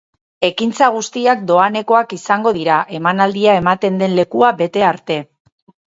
[0.47, 5.25] Ekintza guztiak doanekoak izango dira, emanaldia ematen den lekua bete arte.